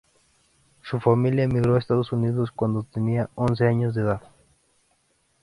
Su 0.81 0.99
familia 0.99 1.43
emigró 1.43 1.75
a 1.75 1.77
Estados 1.77 2.11
Unidos 2.11 2.49
cuando 2.49 2.81
tenía 2.81 3.29
once 3.35 3.67
años 3.67 3.93
de 3.93 4.01
edad. 4.01 4.21